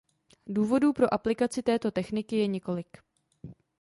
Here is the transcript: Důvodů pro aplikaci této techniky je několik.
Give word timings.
Důvodů 0.47 0.93
pro 0.93 1.13
aplikaci 1.13 1.63
této 1.63 1.91
techniky 1.91 2.35
je 2.35 2.47
několik. 2.47 2.97